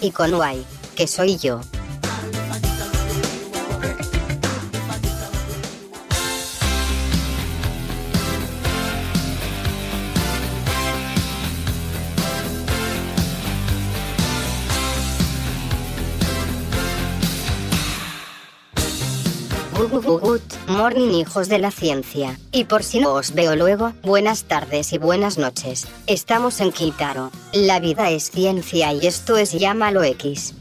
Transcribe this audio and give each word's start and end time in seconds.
y 0.00 0.10
con 0.10 0.34
Uay, 0.34 0.64
que 0.96 1.06
soy 1.06 1.36
yo. 1.36 1.60
Good 19.80 20.42
morning 20.68 21.14
hijos 21.14 21.48
de 21.48 21.58
la 21.58 21.70
ciencia. 21.70 22.38
Y 22.52 22.64
por 22.64 22.82
si 22.82 23.00
no 23.00 23.14
os 23.14 23.32
veo 23.32 23.56
luego, 23.56 23.94
buenas 24.02 24.44
tardes 24.44 24.92
y 24.92 24.98
buenas 24.98 25.38
noches. 25.38 25.88
Estamos 26.06 26.60
en 26.60 26.70
Kitaro. 26.70 27.30
La 27.54 27.80
vida 27.80 28.10
es 28.10 28.30
ciencia 28.30 28.92
y 28.92 29.06
esto 29.06 29.38
es 29.38 29.52
Llámalo 29.52 30.04
X. 30.04 30.52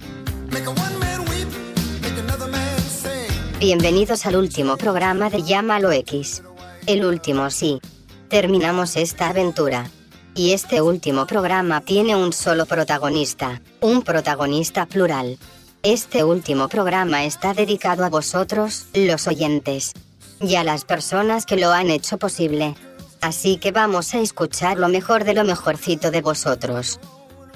Bienvenidos 3.60 4.26
al 4.26 4.38
último 4.38 4.78
programa 4.78 5.30
de 5.30 5.44
Llámalo 5.44 5.92
X. 5.92 6.42
El 6.86 7.04
último 7.04 7.50
sí. 7.50 7.82
Terminamos 8.30 8.96
esta 8.96 9.32
aventura. 9.32 9.92
Y 10.34 10.54
este 10.54 10.82
último 10.82 11.28
programa 11.28 11.82
tiene 11.82 12.16
un 12.16 12.32
solo 12.32 12.66
protagonista, 12.66 13.62
un 13.82 14.02
protagonista 14.02 14.86
plural. 14.86 15.38
Este 15.84 16.26
último 16.26 16.68
programa 16.68 17.24
está 17.24 17.54
dedicado 17.54 18.04
a 18.04 18.10
vosotros, 18.10 18.88
los 18.94 19.28
oyentes, 19.28 19.94
y 20.42 20.56
a 20.56 20.66
las 20.66 20.84
personas 20.84 21.46
que 21.46 21.56
lo 21.56 21.72
han 21.72 21.90
hecho 21.90 22.18
posible. 22.18 22.76
Así 23.22 23.56
que 23.56 23.72
vamos 23.72 24.14
a 24.14 24.20
escuchar 24.20 24.78
lo 24.78 24.90
mejor 24.90 25.24
de 25.24 25.34
lo 25.34 25.46
mejorcito 25.46 26.12
de 26.12 26.22
vosotros. 26.22 27.00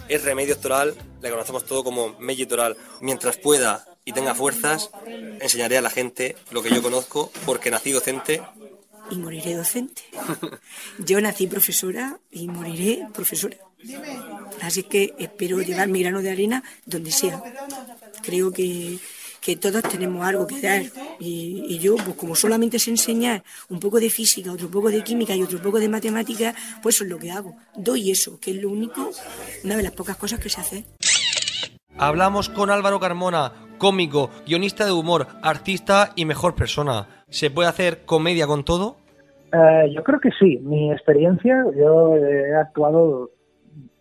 Es 0.08 0.24
remedio 0.24 0.58
toral, 0.58 0.96
le 1.22 1.30
conocemos 1.30 1.66
todo 1.66 1.84
como 1.84 2.18
medio 2.18 2.48
toral. 2.48 2.78
Mientras 3.02 3.36
pueda 3.36 3.86
y 4.06 4.14
tenga 4.14 4.34
fuerzas, 4.34 4.90
enseñaré 5.42 5.78
a 5.78 5.82
la 5.82 5.90
gente 5.90 6.38
lo 6.52 6.64
que 6.64 6.70
yo 6.70 6.82
conozco, 6.82 7.30
porque 7.46 7.72
nací 7.72 7.92
docente. 7.92 8.42
Y 9.12 9.18
moriré 9.18 9.54
docente. 9.56 10.02
Yo 10.98 11.20
nací 11.20 11.48
profesora 11.48 12.20
y 12.32 12.48
moriré 12.48 13.06
profesora. 13.14 13.58
Así 14.62 14.84
que 14.84 15.14
espero 15.20 15.62
llevar 15.62 15.88
mi 15.88 16.02
grano 16.02 16.22
de 16.22 16.32
arena 16.32 16.64
donde 16.86 17.12
sea. 17.12 17.42
Creo 18.22 18.52
que, 18.52 18.98
que 19.42 19.56
todos 19.56 19.84
tenemos 19.84 20.26
algo 20.26 20.48
que 20.48 20.62
dar. 20.62 20.84
Y, 21.20 21.66
y 21.68 21.80
yo, 21.80 21.96
pues 21.96 22.16
como 22.16 22.36
solamente 22.36 22.80
sé 22.80 22.92
enseñar 22.92 23.44
un 23.70 23.80
poco 23.80 24.00
de 24.00 24.10
física, 24.10 24.52
otro 24.52 24.70
poco 24.70 24.90
de 24.90 25.04
química 25.04 25.36
y 25.36 25.44
otro 25.44 25.62
poco 25.62 25.80
de 25.80 25.90
matemáticas, 25.90 26.56
pues 26.82 26.96
eso 26.96 27.04
es 27.04 27.10
lo 27.10 27.20
que 27.20 27.32
hago. 27.32 27.56
Doy 27.76 28.12
eso, 28.12 28.40
que 28.40 28.52
es 28.52 28.58
lo 28.58 28.70
único, 28.70 29.10
una 29.64 29.76
de 29.76 29.84
las 29.84 29.92
pocas 29.92 30.18
cosas 30.18 30.40
que 30.40 30.50
se 30.50 30.62
hace. 30.62 30.86
Hablamos 31.98 32.50
con 32.50 32.70
Álvaro 32.70 33.00
Carmona, 33.00 33.54
cómico, 33.78 34.30
guionista 34.48 34.86
de 34.86 34.92
humor, 34.92 35.28
artista 35.42 36.12
y 36.16 36.26
mejor 36.26 36.56
persona. 36.56 37.08
¿Se 37.30 37.52
puede 37.52 37.70
hacer 37.70 38.06
comedia 38.06 38.48
con 38.48 38.64
todo? 38.64 38.98
Eh, 39.54 39.92
yo 39.94 40.04
creo 40.04 40.20
que 40.20 40.30
sí. 40.40 40.58
Mi 40.64 40.92
experiencia, 40.92 41.64
yo 41.78 42.16
he 42.16 42.56
actuado 42.56 43.30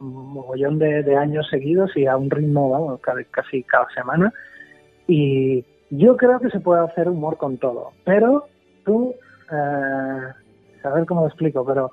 un 0.00 0.32
mogollón 0.34 0.78
de, 0.78 1.16
años 1.16 1.46
seguidos 1.50 1.96
y 1.96 2.06
a 2.06 2.16
un 2.16 2.30
ritmo, 2.30 2.70
vamos, 2.70 3.00
ca- 3.00 3.14
casi 3.30 3.62
cada 3.62 3.86
semana. 3.94 4.32
Y 5.06 5.64
yo 5.90 6.16
creo 6.16 6.40
que 6.40 6.50
se 6.50 6.60
puede 6.60 6.82
hacer 6.84 7.08
humor 7.08 7.36
con 7.36 7.58
todo. 7.58 7.92
Pero 8.04 8.46
tú, 8.84 9.14
eh, 9.50 9.54
a 10.84 10.90
ver 10.94 11.06
cómo 11.06 11.22
lo 11.22 11.26
explico, 11.28 11.64
pero 11.64 11.90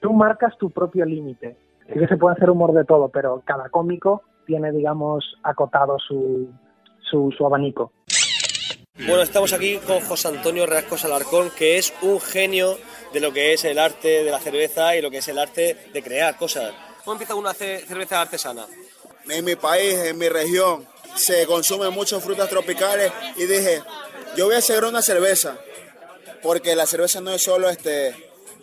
tú 0.00 0.12
marcas 0.12 0.56
tu 0.58 0.70
propio 0.70 1.04
límite. 1.04 1.56
Sí 1.92 1.98
que 1.98 2.06
se 2.06 2.16
puede 2.16 2.36
hacer 2.36 2.50
humor 2.50 2.72
de 2.72 2.84
todo, 2.84 3.08
pero 3.08 3.42
cada 3.44 3.68
cómico 3.70 4.22
tiene, 4.46 4.72
digamos, 4.72 5.24
acotado 5.42 5.98
su, 5.98 6.50
su, 7.00 7.32
su 7.36 7.46
abanico. 7.46 7.92
Bueno, 9.06 9.22
estamos 9.22 9.52
aquí 9.52 9.78
con 9.86 10.00
José 10.00 10.28
Antonio 10.28 10.66
Reascos 10.66 11.04
Alarcón, 11.04 11.48
que 11.56 11.78
es 11.78 11.94
un 12.02 12.20
genio 12.20 12.72
de 13.14 13.20
lo 13.20 13.32
que 13.32 13.52
es 13.52 13.64
el 13.64 13.78
arte 13.78 14.24
de 14.24 14.30
la 14.30 14.38
cerveza 14.40 14.96
y 14.96 15.02
lo 15.02 15.10
que 15.10 15.18
es 15.18 15.28
el 15.28 15.38
arte 15.38 15.76
de 15.94 16.02
crear 16.02 16.36
cosas. 16.36 16.74
¿Cómo 17.08 17.14
empieza 17.14 17.34
uno 17.36 17.48
a 17.48 17.52
hacer 17.52 17.86
cerveza 17.86 18.20
artesana? 18.20 18.66
en 19.30 19.42
mi 19.42 19.56
país, 19.56 19.94
en 19.94 20.18
mi 20.18 20.28
región, 20.28 20.86
se 21.16 21.46
consumen 21.46 21.90
muchas 21.90 22.22
frutas 22.22 22.50
tropicales 22.50 23.10
y 23.36 23.46
dije, 23.46 23.82
yo 24.36 24.44
voy 24.44 24.56
a 24.56 24.58
hacer 24.58 24.84
una 24.84 25.00
cerveza, 25.00 25.56
porque 26.42 26.76
la 26.76 26.84
cerveza 26.84 27.22
no 27.22 27.30
es 27.30 27.42
solo 27.42 27.70
este, 27.70 28.14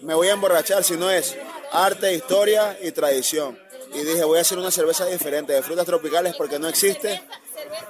me 0.03 0.13
voy 0.13 0.27
a 0.27 0.33
emborrachar, 0.33 0.83
sino 0.83 1.09
es 1.09 1.35
arte, 1.71 2.13
historia 2.13 2.77
y 2.83 2.91
tradición. 2.91 3.57
Y 3.95 4.03
dije, 4.03 4.23
voy 4.23 4.37
a 4.37 4.41
hacer 4.41 4.59
una 4.59 4.69
cerveza 4.69 5.07
diferente 5.07 5.51
de 5.51 5.63
frutas 5.63 5.87
tropicales 5.87 6.35
porque 6.35 6.59
no 6.59 6.67
existe, 6.67 7.23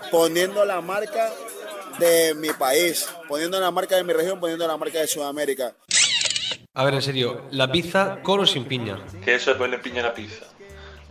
poniendo 0.10 0.64
la 0.64 0.80
marca 0.80 1.34
de 2.00 2.34
mi 2.34 2.54
país, 2.54 3.10
poniendo 3.28 3.60
la 3.60 3.72
marca 3.72 3.98
de 3.98 4.06
mi 4.06 4.14
región, 4.14 4.40
poniendo 4.40 4.66
la 4.66 4.78
marca 4.78 5.00
de 5.00 5.08
Sudamérica. 5.08 5.76
A 6.78 6.84
ver, 6.84 6.94
en 6.94 7.02
serio, 7.02 7.42
¿la 7.52 7.72
pizza 7.72 8.18
con 8.22 8.42
o 8.42 8.46
sin 8.46 8.66
piña? 8.66 8.98
Que 9.24 9.36
eso 9.36 9.52
es 9.52 9.58
ponerle 9.58 9.80
piña 9.80 10.02
a 10.02 10.08
la 10.08 10.14
pizza. 10.14 10.44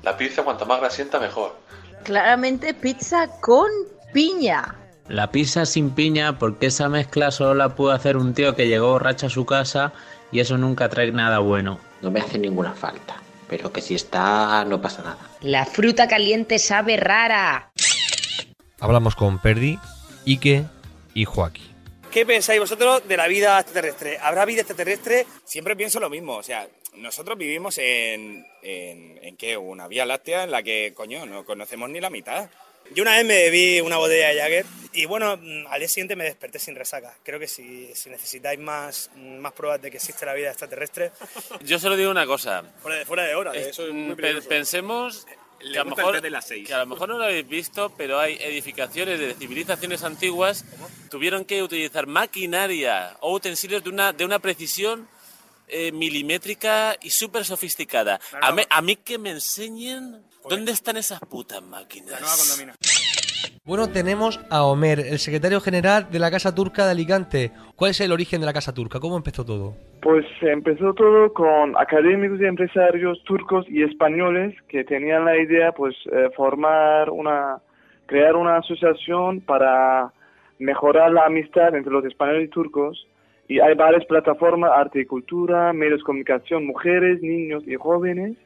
La 0.02 0.14
pizza 0.14 0.42
cuanto 0.42 0.66
más 0.66 0.78
grasienta 0.78 1.18
mejor. 1.18 1.56
Claramente 2.02 2.74
pizza 2.74 3.28
con 3.40 3.66
piña. 4.12 4.74
La 5.08 5.30
pizza 5.30 5.64
sin 5.64 5.90
piña, 5.92 6.38
porque 6.38 6.66
esa 6.66 6.90
mezcla 6.90 7.30
solo 7.30 7.54
la 7.54 7.70
puede 7.70 7.96
hacer 7.96 8.18
un 8.18 8.34
tío 8.34 8.54
que 8.54 8.68
llegó 8.68 8.90
borracho 8.90 9.28
a 9.28 9.30
su 9.30 9.46
casa 9.46 9.94
y 10.30 10.40
eso 10.40 10.58
nunca 10.58 10.90
trae 10.90 11.10
nada 11.12 11.38
bueno. 11.38 11.80
No 12.02 12.10
me 12.10 12.20
hace 12.20 12.36
ninguna 12.36 12.74
falta, 12.74 13.16
pero 13.48 13.72
que 13.72 13.80
si 13.80 13.94
está 13.94 14.66
no 14.66 14.82
pasa 14.82 15.02
nada. 15.02 15.18
La 15.40 15.64
fruta 15.64 16.08
caliente 16.08 16.58
sabe 16.58 16.98
rara. 16.98 17.70
Hablamos 18.80 19.14
con 19.14 19.38
Perdi, 19.38 19.78
Ike 20.26 20.66
y 21.14 21.24
Joaquín. 21.24 21.73
¿Qué 22.14 22.24
pensáis 22.24 22.60
vosotros 22.60 23.06
de 23.08 23.16
la 23.16 23.26
vida 23.26 23.58
extraterrestre? 23.58 24.18
¿Habrá 24.22 24.44
vida 24.44 24.60
extraterrestre? 24.60 25.26
Siempre 25.44 25.74
pienso 25.74 25.98
lo 25.98 26.08
mismo, 26.08 26.36
o 26.36 26.42
sea, 26.44 26.68
nosotros 26.94 27.36
vivimos 27.36 27.76
en, 27.78 28.46
en, 28.62 29.18
en 29.20 29.36
qué, 29.36 29.56
una 29.56 29.88
vía 29.88 30.06
láctea 30.06 30.44
en 30.44 30.52
la 30.52 30.62
que, 30.62 30.92
coño, 30.94 31.26
no 31.26 31.44
conocemos 31.44 31.90
ni 31.90 32.00
la 32.00 32.10
mitad. 32.10 32.48
Yo 32.94 33.02
una 33.02 33.16
vez 33.16 33.24
me 33.24 33.34
bebí 33.34 33.80
una 33.80 33.96
botella 33.96 34.28
de 34.28 34.38
Jagger 34.40 34.66
y 34.92 35.06
bueno, 35.06 35.36
mm, 35.38 35.66
al 35.68 35.80
día 35.80 35.88
siguiente 35.88 36.14
me 36.14 36.24
desperté 36.24 36.58
sin 36.60 36.76
resaca. 36.76 37.16
Creo 37.24 37.40
que 37.40 37.48
si, 37.48 37.90
si 37.94 38.10
necesitáis 38.10 38.60
más, 38.60 39.10
más 39.16 39.52
pruebas 39.52 39.82
de 39.82 39.90
que 39.90 39.96
existe 39.96 40.24
la 40.26 40.34
vida 40.34 40.50
extraterrestre, 40.50 41.10
Yo 41.62 41.78
solo 41.80 41.96
digo 41.96 42.10
una 42.12 42.26
cosa. 42.26 42.62
fuera 42.80 42.98
de, 42.98 43.04
fuera 43.06 43.24
de 43.24 43.34
hora, 43.34 43.52
Es- 43.54 43.68
eso 43.68 43.86
es 43.88 43.92
muy 43.92 44.14
pe- 44.14 44.22
peligroso. 44.22 44.48
pensemos 44.50 45.26
Le 45.64 45.72
que 45.72 45.78
a, 45.78 45.84
lo 45.84 45.90
gusta 45.90 46.02
el 46.02 46.06
mejor, 46.06 46.14
té 46.16 46.20
de 46.20 46.30
las 46.30 46.46
seis. 46.46 46.66
que 46.66 46.74
a 46.74 46.78
lo 46.78 46.86
mejor 46.86 47.08
no 47.08 47.18
lo 47.18 47.24
habéis 47.24 47.48
visto, 47.48 47.92
pero 47.96 48.18
hay 48.20 48.34
edificaciones 48.40 49.18
de 49.18 49.34
civilizaciones 49.34 50.02
antiguas 50.04 50.64
tuvieron 51.10 51.44
que 51.44 51.62
utilizar 51.62 52.06
maquinaria 52.06 53.16
o 53.20 53.32
utensilios 53.34 53.82
de 53.82 53.90
una, 53.90 54.12
de 54.12 54.24
una 54.24 54.38
precisión 54.38 55.08
eh, 55.68 55.90
milimétrica 55.92 56.96
y 57.00 57.10
súper 57.10 57.44
sofisticada. 57.44 58.20
A, 58.40 58.52
mí- 58.52 58.62
a 58.68 58.82
mí 58.82 58.96
que 58.96 59.18
me 59.18 59.30
enseñen 59.30 60.22
dónde 60.48 60.72
están 60.72 60.96
esas 60.98 61.20
putas 61.20 61.62
máquinas. 61.62 62.20
Bueno, 63.64 63.88
tenemos 63.88 64.44
a 64.50 64.64
Omer, 64.64 65.00
el 65.00 65.18
secretario 65.18 65.60
general 65.60 66.08
de 66.10 66.18
la 66.18 66.30
Casa 66.30 66.54
Turca 66.54 66.84
de 66.84 66.92
Alicante. 66.92 67.50
¿Cuál 67.76 67.92
es 67.92 68.00
el 68.00 68.12
origen 68.12 68.40
de 68.40 68.46
la 68.46 68.52
Casa 68.52 68.74
Turca? 68.74 69.00
¿Cómo 69.00 69.16
empezó 69.16 69.44
todo? 69.44 69.74
Pues 70.02 70.26
empezó 70.42 70.92
todo 70.94 71.32
con 71.32 71.76
académicos 71.76 72.40
y 72.40 72.44
empresarios 72.44 73.22
turcos 73.24 73.66
y 73.68 73.82
españoles 73.82 74.54
que 74.68 74.84
tenían 74.84 75.24
la 75.24 75.36
idea, 75.38 75.72
pues, 75.72 75.94
eh, 76.12 76.28
formar 76.36 77.10
una, 77.10 77.58
crear 78.06 78.36
una 78.36 78.58
asociación 78.58 79.40
para 79.40 80.12
mejorar 80.58 81.10
la 81.12 81.24
amistad 81.24 81.74
entre 81.74 81.92
los 81.92 82.04
españoles 82.04 82.46
y 82.46 82.48
turcos. 82.48 83.06
Y 83.48 83.60
hay 83.60 83.74
varias 83.74 84.04
plataformas, 84.06 84.70
arte 84.74 85.00
y 85.00 85.06
cultura, 85.06 85.72
medios 85.72 86.00
de 86.00 86.04
comunicación, 86.04 86.66
mujeres, 86.66 87.20
niños 87.22 87.62
y 87.66 87.74
jóvenes. 87.74 88.36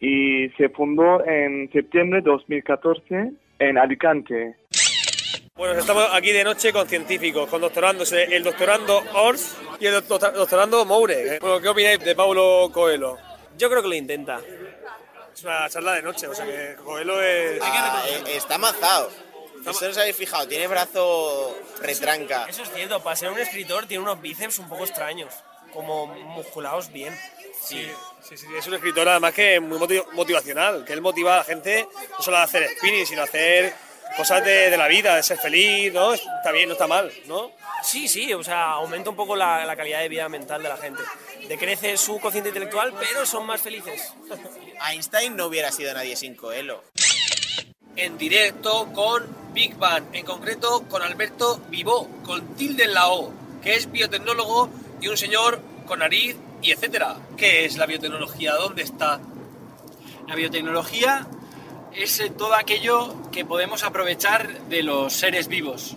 Y 0.00 0.48
se 0.56 0.68
fundó 0.70 1.24
en 1.24 1.70
septiembre 1.70 2.20
de 2.20 2.30
2014 2.30 3.32
en 3.58 3.78
Alicante. 3.78 4.56
Bueno, 5.56 5.78
estamos 5.78 6.08
aquí 6.12 6.32
de 6.32 6.42
noche 6.42 6.72
con 6.72 6.88
científicos, 6.88 7.48
con 7.48 7.60
doctorandos, 7.60 8.12
eh, 8.12 8.26
el 8.32 8.42
doctorando 8.42 9.02
Ors 9.14 9.54
y 9.78 9.86
el 9.86 9.94
doctor- 9.94 10.32
doctorando 10.32 10.84
Moure. 10.84 11.38
Bueno, 11.38 11.60
¿qué 11.60 11.68
opináis 11.68 12.00
de 12.00 12.14
Paulo 12.16 12.70
Coelho? 12.72 13.16
Yo 13.56 13.70
creo 13.70 13.80
que 13.82 13.88
lo 13.88 13.94
intenta. 13.94 14.40
Es 15.32 15.44
una 15.44 15.68
charla 15.68 15.94
de 15.94 16.02
noche, 16.02 16.26
o 16.26 16.34
sea 16.34 16.44
que 16.44 16.76
Coelho 16.82 17.22
es... 17.22 17.60
Ah, 17.62 18.02
eh, 18.08 18.36
está 18.36 18.58
mazado. 18.58 19.10
Eso 19.64 19.84
no 19.84 19.90
os 19.92 19.98
habéis 19.98 20.16
fijado, 20.16 20.46
tiene 20.46 20.66
brazo 20.66 21.56
retranca. 21.80 22.46
Eso 22.48 22.64
es 22.64 22.70
cierto, 22.72 23.00
para 23.02 23.16
ser 23.16 23.30
un 23.30 23.38
escritor 23.38 23.86
tiene 23.86 24.02
unos 24.02 24.20
bíceps 24.20 24.58
un 24.58 24.68
poco 24.68 24.84
extraños, 24.84 25.32
como 25.74 26.06
musculados 26.06 26.90
bien. 26.92 27.14
Sí. 27.60 27.86
Sí, 28.22 28.38
sí, 28.38 28.46
es 28.56 28.66
un 28.66 28.74
escritor 28.74 29.06
además 29.08 29.34
que 29.34 29.56
es 29.56 29.60
muy 29.60 29.78
motiv- 29.78 30.06
motivacional, 30.12 30.84
que 30.86 30.94
él 30.94 31.02
motiva 31.02 31.34
a 31.34 31.38
la 31.38 31.44
gente 31.44 31.86
no 32.10 32.22
solo 32.22 32.38
a 32.38 32.44
hacer 32.44 32.66
spinning, 32.78 33.06
sino 33.06 33.20
a 33.20 33.24
hacer 33.24 33.74
cosas 34.16 34.42
de, 34.44 34.70
de 34.70 34.76
la 34.78 34.88
vida, 34.88 35.16
de 35.16 35.22
ser 35.22 35.36
feliz, 35.38 35.92
¿no? 35.92 36.14
Está 36.14 36.50
bien, 36.52 36.68
no 36.68 36.72
está 36.74 36.86
mal, 36.86 37.12
¿no? 37.26 37.50
Sí, 37.82 38.08
sí, 38.08 38.32
o 38.32 38.42
sea, 38.42 38.70
aumenta 38.72 39.10
un 39.10 39.16
poco 39.16 39.36
la, 39.36 39.66
la 39.66 39.76
calidad 39.76 40.00
de 40.00 40.08
vida 40.08 40.26
mental 40.30 40.62
de 40.62 40.68
la 40.70 40.76
gente. 40.78 41.02
Decrece 41.48 41.98
su 41.98 42.18
cociente 42.18 42.48
intelectual, 42.48 42.94
pero 42.98 43.26
son 43.26 43.44
más 43.44 43.60
felices. 43.60 44.14
Einstein 44.90 45.36
no 45.36 45.46
hubiera 45.46 45.70
sido 45.70 45.92
nadie 45.92 46.16
sin 46.16 46.34
Coelho. 46.34 46.82
En 47.96 48.16
directo 48.18 48.88
con 48.94 49.24
Big 49.52 49.76
Bang, 49.76 50.04
en 50.14 50.24
concreto 50.24 50.82
con 50.88 51.02
Alberto 51.02 51.60
Vivó, 51.68 52.08
con 52.24 52.56
tilde 52.56 52.84
en 52.84 52.94
la 52.94 53.08
O, 53.08 53.32
que 53.62 53.74
es 53.76 53.90
biotecnólogo 53.90 54.68
y 55.04 55.08
un 55.08 55.18
señor 55.18 55.60
con 55.86 55.98
nariz 55.98 56.34
y 56.62 56.70
etcétera. 56.70 57.18
¿Qué 57.36 57.66
es 57.66 57.76
la 57.76 57.84
biotecnología? 57.84 58.54
¿Dónde 58.54 58.82
está? 58.82 59.20
La 60.26 60.34
biotecnología 60.34 61.26
es 61.92 62.20
eh, 62.20 62.30
todo 62.30 62.54
aquello 62.54 63.14
que 63.30 63.44
podemos 63.44 63.84
aprovechar 63.84 64.60
de 64.70 64.82
los 64.82 65.12
seres 65.12 65.48
vivos 65.48 65.94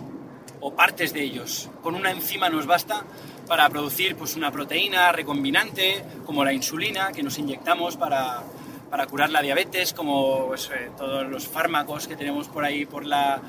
o 0.60 0.74
partes 0.74 1.14
de 1.14 1.22
ellos. 1.22 1.70
Con 1.82 1.94
una 1.94 2.10
enzima 2.10 2.50
nos 2.50 2.66
basta 2.66 3.04
para 3.46 3.66
producir 3.70 4.14
pues, 4.14 4.36
una 4.36 4.52
proteína 4.52 5.10
recombinante 5.10 6.04
como 6.26 6.44
la 6.44 6.52
insulina 6.52 7.10
que 7.10 7.22
nos 7.22 7.38
inyectamos 7.38 7.96
para, 7.96 8.42
para 8.90 9.06
curar 9.06 9.30
la 9.30 9.40
diabetes, 9.40 9.94
como 9.94 10.48
pues, 10.48 10.68
eh, 10.68 10.90
todos 10.98 11.26
los 11.26 11.48
fármacos 11.48 12.06
que 12.06 12.14
tenemos 12.14 12.48
por 12.48 12.62
ahí 12.62 12.84
por, 12.84 13.06
la, 13.06 13.40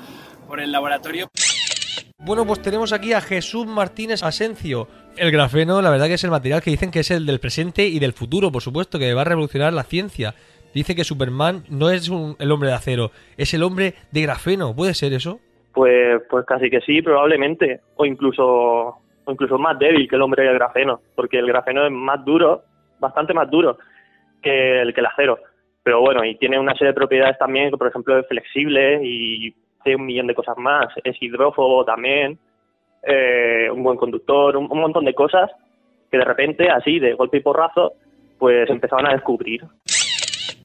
por 0.48 0.58
el 0.58 0.72
laboratorio. 0.72 1.28
Bueno, 2.22 2.44
pues 2.46 2.60
tenemos 2.60 2.92
aquí 2.92 3.12
a 3.14 3.20
Jesús 3.20 3.66
Martínez 3.66 4.22
Asencio. 4.22 4.86
El 5.16 5.30
grafeno, 5.30 5.80
la 5.80 5.90
verdad 5.90 6.06
que 6.06 6.14
es 6.14 6.24
el 6.24 6.30
material 6.30 6.60
que 6.62 6.70
dicen 6.70 6.90
que 6.90 7.00
es 7.00 7.10
el 7.10 7.24
del 7.26 7.40
presente 7.40 7.86
y 7.86 7.98
del 7.98 8.12
futuro, 8.12 8.52
por 8.52 8.60
supuesto, 8.62 8.98
que 8.98 9.14
va 9.14 9.22
a 9.22 9.24
revolucionar 9.24 9.72
la 9.72 9.84
ciencia. 9.84 10.34
Dice 10.74 10.94
que 10.94 11.02
Superman 11.02 11.64
no 11.70 11.90
es 11.90 12.08
un- 12.10 12.36
el 12.38 12.52
hombre 12.52 12.68
de 12.68 12.74
acero, 12.74 13.10
es 13.36 13.52
el 13.54 13.62
hombre 13.62 13.94
de 14.12 14.22
grafeno. 14.22 14.74
¿Puede 14.76 14.94
ser 14.94 15.12
eso? 15.14 15.40
Pues, 15.72 16.20
pues 16.28 16.44
casi 16.46 16.68
que 16.68 16.80
sí, 16.82 17.00
probablemente. 17.00 17.80
O 17.96 18.04
incluso, 18.04 18.44
o 18.44 19.32
incluso 19.32 19.58
más 19.58 19.78
débil 19.78 20.08
que 20.08 20.16
el 20.16 20.22
hombre 20.22 20.44
de 20.44 20.52
grafeno, 20.54 21.00
porque 21.16 21.38
el 21.38 21.46
grafeno 21.46 21.86
es 21.86 21.92
más 21.92 22.22
duro, 22.24 22.62
bastante 23.00 23.32
más 23.32 23.50
duro 23.50 23.78
que 24.42 24.82
el, 24.82 24.92
que 24.92 25.00
el 25.00 25.06
acero. 25.06 25.38
Pero 25.82 26.00
bueno, 26.00 26.22
y 26.24 26.36
tiene 26.36 26.58
una 26.58 26.72
serie 26.74 26.88
de 26.88 26.94
propiedades 26.94 27.38
también, 27.38 27.70
que 27.70 27.78
por 27.78 27.88
ejemplo 27.88 28.18
es 28.18 28.26
flexible 28.28 29.00
y 29.02 29.54
tiene 29.82 30.00
un 30.00 30.06
millón 30.06 30.26
de 30.26 30.34
cosas 30.34 30.56
más. 30.58 30.88
Es 31.04 31.16
hidrófobo 31.20 31.84
también, 31.84 32.38
eh, 33.02 33.68
un 33.72 33.82
buen 33.82 33.96
conductor, 33.96 34.56
un, 34.56 34.70
un 34.70 34.80
montón 34.80 35.04
de 35.04 35.14
cosas 35.14 35.50
que 36.10 36.18
de 36.18 36.24
repente, 36.24 36.68
así, 36.68 36.98
de 36.98 37.14
golpe 37.14 37.38
y 37.38 37.40
porrazo, 37.40 37.92
pues 38.38 38.68
empezaban 38.68 39.06
a 39.06 39.12
descubrir. 39.12 39.62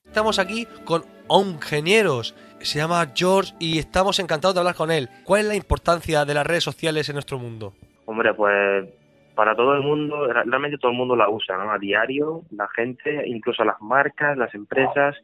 Estamos 0.06 0.40
aquí 0.40 0.66
con 0.86 1.04
ingenieros. 1.30 2.34
Se 2.60 2.80
llama 2.80 3.06
George 3.14 3.54
y 3.60 3.78
estamos 3.78 4.20
encantados 4.20 4.56
de 4.56 4.62
hablar 4.62 4.76
con 4.76 4.90
él. 4.90 5.10
¿Cuál 5.24 5.42
es 5.42 5.48
la 5.48 5.56
importancia 5.56 6.26
de 6.26 6.34
las 6.34 6.48
redes 6.48 6.64
sociales 6.64 7.10
en 7.10 7.16
nuestro 7.16 7.38
mundo? 7.38 7.74
Hombre, 8.06 8.34
pues 8.34 8.88
para 9.36 9.56
todo 9.56 9.76
el 9.76 9.82
mundo, 9.82 10.26
realmente 10.28 10.78
todo 10.78 10.92
el 10.92 10.98
mundo 10.98 11.16
la 11.16 11.30
usa, 11.30 11.58
¿no? 11.58 11.70
A 11.70 11.78
diario, 11.78 12.44
la 12.52 12.68
gente, 12.70 13.28
incluso 13.28 13.64
las 13.66 13.80
marcas, 13.82 14.38
las 14.38 14.56
empresas, 14.56 15.16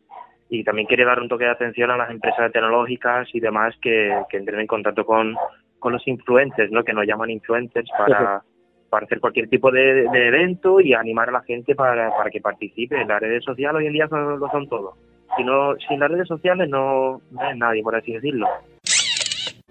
y 0.54 0.64
también 0.66 0.86
quiere 0.86 1.06
dar 1.06 1.20
un 1.22 1.30
toque 1.30 1.46
de 1.46 1.52
atención 1.52 1.90
a 1.92 1.98
las 1.98 2.12
empresas 2.12 2.52
tecnológicas 2.52 3.28
y 3.34 3.40
demás 3.40 3.74
que, 3.82 4.14
que 4.30 4.36
entren 4.38 4.60
en 4.60 4.68
contacto 4.68 5.06
con, 5.06 5.34
con 5.80 5.94
los 5.94 6.06
influencers, 6.08 6.72
¿no? 6.72 6.84
Que 6.84 6.92
nos 6.94 7.08
llaman 7.08 7.30
influencers 7.30 7.90
para, 7.98 8.44
para 8.90 9.06
hacer 9.06 9.22
cualquier 9.22 9.48
tipo 9.48 9.72
de, 9.72 10.10
de 10.12 10.28
evento 10.28 10.82
y 10.82 10.94
animar 10.94 11.30
a 11.30 11.32
la 11.32 11.42
gente 11.44 11.74
para, 11.74 12.10
para 12.18 12.30
que 12.30 12.42
participe. 12.42 13.04
Las 13.06 13.22
redes 13.22 13.44
sociales 13.46 13.80
hoy 13.80 13.88
en 13.88 13.94
día 13.94 14.08
son- 14.10 14.40
lo 14.40 14.50
son 14.50 14.68
todo. 14.68 14.98
Si 15.38 15.44
no, 15.46 15.74
sin 15.88 16.02
las 16.02 16.12
redes 16.12 16.28
sociales 16.28 16.68
no, 16.70 17.22
no 17.32 17.50
es 17.50 17.56
nadie, 17.56 17.82
por 17.82 17.96
así 17.96 18.12
decirlo. 18.12 18.46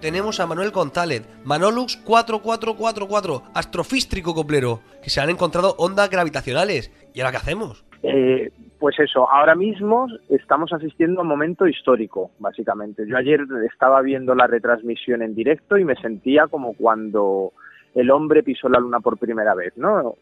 Tenemos 0.00 0.40
a 0.40 0.46
Manuel 0.46 0.70
González, 0.70 1.28
Manolux 1.44 1.98
4444, 1.98 3.42
astrofístrico 3.54 4.34
coplero, 4.34 4.80
que 5.02 5.10
se 5.10 5.20
han 5.20 5.28
encontrado 5.28 5.74
ondas 5.76 6.08
gravitacionales. 6.08 6.90
¿Y 7.12 7.20
ahora 7.20 7.32
qué 7.32 7.36
hacemos? 7.36 7.84
Eh, 8.02 8.50
pues 8.78 8.98
eso, 8.98 9.30
ahora 9.30 9.54
mismo 9.54 10.06
estamos 10.30 10.72
asistiendo 10.72 11.20
a 11.20 11.22
un 11.22 11.28
momento 11.28 11.66
histórico, 11.66 12.30
básicamente. 12.38 13.06
Yo 13.06 13.16
ayer 13.16 13.40
estaba 13.70 14.00
viendo 14.00 14.34
la 14.34 14.46
retransmisión 14.46 15.22
en 15.22 15.34
directo 15.34 15.76
y 15.76 15.84
me 15.84 15.96
sentía 15.96 16.46
como 16.46 16.72
cuando 16.74 17.52
el 17.94 18.10
hombre 18.10 18.42
pisó 18.42 18.68
la 18.68 18.80
luna 18.80 19.00
por 19.00 19.18
primera 19.18 19.54
vez, 19.54 19.76
¿no? 19.76 20.14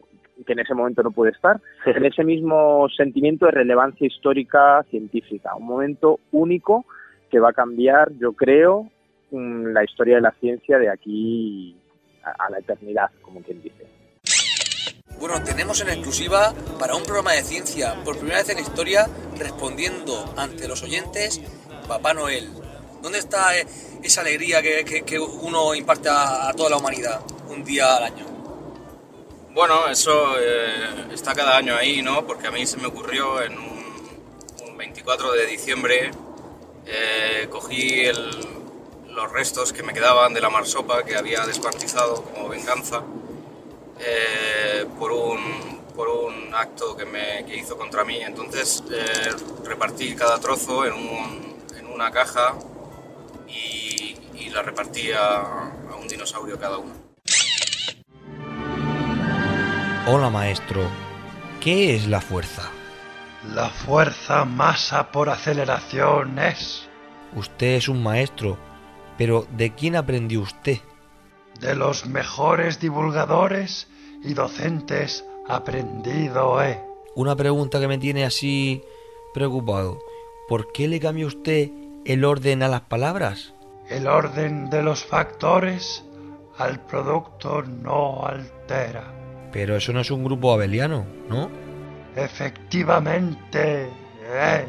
Que 0.45 0.53
en 0.53 0.59
ese 0.59 0.73
momento 0.73 1.03
no 1.03 1.11
puede 1.11 1.31
estar. 1.31 1.61
En 1.85 2.03
ese 2.03 2.23
mismo 2.23 2.87
sentimiento 2.89 3.45
de 3.45 3.53
relevancia 3.53 4.07
histórica 4.07 4.83
científica. 4.89 5.55
Un 5.55 5.67
momento 5.67 6.19
único 6.31 6.85
que 7.29 7.39
va 7.39 7.51
a 7.51 7.53
cambiar, 7.53 8.11
yo 8.17 8.33
creo, 8.33 8.89
mm, 9.31 9.67
la 9.67 9.85
historia 9.85 10.15
de 10.15 10.21
la 10.21 10.31
ciencia 10.31 10.77
de 10.79 10.89
aquí 10.89 11.77
a, 12.23 12.45
a 12.45 12.49
la 12.49 12.59
eternidad, 12.59 13.09
como 13.21 13.41
quien 13.41 13.61
dice. 13.61 13.98
Bueno, 15.17 15.43
tenemos 15.43 15.81
en 15.81 15.89
exclusiva 15.89 16.53
para 16.79 16.95
un 16.95 17.03
programa 17.03 17.33
de 17.33 17.43
ciencia, 17.43 17.95
por 18.05 18.17
primera 18.17 18.37
vez 18.39 18.49
en 18.49 18.55
la 18.55 18.61
historia, 18.61 19.09
respondiendo 19.37 20.33
ante 20.37 20.67
los 20.67 20.81
oyentes, 20.83 21.41
Papá 21.87 22.13
Noel. 22.13 22.49
¿Dónde 23.01 23.19
está 23.19 23.57
eh, 23.57 23.65
esa 24.03 24.21
alegría 24.21 24.61
que, 24.61 25.03
que- 25.05 25.19
uno 25.19 25.73
imparte 25.75 26.09
a, 26.09 26.53
toda 26.55 26.69
la 26.69 26.77
humanidad 26.77 27.21
un 27.49 27.63
día 27.65 27.97
al 27.97 28.03
año? 28.03 28.25
Bueno, 29.53 29.87
eso 29.87 30.37
eh, 30.39 31.07
está 31.13 31.33
cada 31.33 31.57
año 31.57 31.75
ahí, 31.75 32.01
¿no? 32.01 32.25
Porque 32.25 32.47
a 32.47 32.51
mí 32.51 32.65
se 32.65 32.77
me 32.77 32.87
ocurrió 32.87 33.41
en 33.41 33.57
un, 33.57 34.09
un 34.69 34.77
24 34.77 35.33
de 35.33 35.45
diciembre, 35.47 36.11
eh, 36.85 37.47
cogí 37.49 38.05
los 39.07 39.31
restos 39.33 39.73
que 39.73 39.83
me 39.83 39.93
quedaban 39.93 40.33
de 40.33 40.39
la 40.39 40.49
marsopa 40.49 41.03
que 41.03 41.17
había 41.17 41.45
descuartizado 41.45 42.23
como 42.23 42.47
venganza 42.47 43.03
eh, 43.99 44.85
por, 44.97 45.11
un, 45.11 45.39
por 45.95 46.07
un 46.09 46.53
acto 46.53 46.95
que, 46.95 47.05
me, 47.05 47.45
que 47.45 47.57
hizo 47.57 47.77
contra 47.77 48.03
mí. 48.03 48.17
Entonces 48.21 48.83
eh, 48.91 49.31
repartí 49.65 50.15
cada 50.15 50.39
trozo 50.39 50.85
en, 50.85 50.93
un- 50.93 51.55
en 51.77 51.85
una 51.87 52.11
caja 52.11 52.55
y, 53.47 54.15
y 54.35 54.49
la 54.49 54.61
repartí 54.61 55.11
a, 55.11 55.41
a 55.91 55.95
un 55.99 56.07
dinosaurio 56.07 56.57
cada 56.59 56.77
uno. 56.77 56.93
Hola 60.07 60.29
maestro, 60.29 60.81
¿qué 61.61 61.95
es 61.95 62.07
la 62.07 62.19
fuerza? 62.21 62.63
La 63.53 63.69
fuerza 63.69 64.43
masa 64.43 65.11
por 65.11 65.29
aceleración 65.29 66.39
es 66.39 66.89
Usted 67.35 67.75
es 67.75 67.87
un 67.87 68.01
maestro, 68.01 68.57
pero 69.17 69.45
¿de 69.51 69.73
quién 69.75 69.95
aprendió 69.95 70.41
usted? 70.41 70.79
De 71.59 71.75
los 71.75 72.05
mejores 72.05 72.79
divulgadores 72.79 73.87
y 74.23 74.33
docentes 74.33 75.25
aprendido 75.47 76.61
he. 76.63 76.79
Una 77.15 77.35
pregunta 77.35 77.79
que 77.79 77.87
me 77.87 77.97
tiene 77.97 78.25
así 78.25 78.83
preocupado. 79.33 79.99
¿Por 80.47 80.71
qué 80.71 80.87
le 80.87 80.99
cambió 80.99 81.27
usted 81.27 81.69
el 82.05 82.23
orden 82.23 82.63
a 82.63 82.67
las 82.67 82.81
palabras? 82.81 83.53
El 83.89 84.07
orden 84.07 84.69
de 84.69 84.83
los 84.83 85.03
factores 85.03 86.03
al 86.57 86.79
producto 86.85 87.63
no 87.63 88.25
altera. 88.25 89.13
Pero 89.51 89.75
eso 89.75 89.93
no 89.93 90.01
es 90.01 90.11
un 90.11 90.23
grupo 90.23 90.53
abeliano, 90.53 91.05
¿no? 91.27 91.49
Efectivamente, 92.15 93.89
eh. 94.31 94.67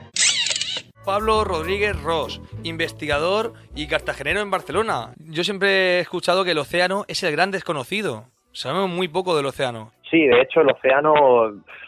Pablo 1.11 1.43
Rodríguez 1.43 2.01
Ross, 2.05 2.41
investigador 2.63 3.55
y 3.75 3.89
cartagenero 3.89 4.43
en 4.43 4.51
Barcelona. 4.53 5.09
Yo 5.19 5.43
siempre 5.43 5.97
he 5.97 5.99
escuchado 5.99 6.45
que 6.45 6.53
el 6.53 6.59
océano 6.59 7.03
es 7.09 7.25
el 7.25 7.33
gran 7.33 7.51
desconocido. 7.51 8.27
Sabemos 8.53 8.89
muy 8.89 9.09
poco 9.09 9.37
del 9.37 9.47
océano. 9.47 9.91
Sí, 10.09 10.25
de 10.25 10.41
hecho 10.41 10.61
el 10.61 10.71
océano 10.71 11.13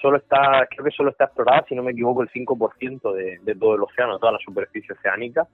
solo 0.00 0.16
está, 0.16 0.66
creo 0.68 0.84
que 0.86 0.90
solo 0.90 1.10
está 1.10 1.26
explorado, 1.26 1.64
si 1.68 1.76
no 1.76 1.84
me 1.84 1.92
equivoco, 1.92 2.22
el 2.22 2.30
5% 2.30 3.12
de, 3.14 3.38
de 3.42 3.54
todo 3.54 3.76
el 3.76 3.82
océano, 3.82 4.18
toda 4.18 4.32
la 4.32 4.38
superficie 4.44 4.92
oceánica, 4.92 5.46